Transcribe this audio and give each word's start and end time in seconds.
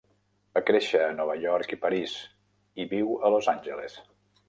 Va 0.57 0.63
créixer 0.69 1.01
a 1.09 1.11
Nova 1.19 1.35
York 1.45 1.77
i 1.79 1.81
París, 1.85 2.17
i 2.85 2.91
viu 2.97 3.17
a 3.29 3.35
Los 3.37 3.55
Angeles. 3.59 4.05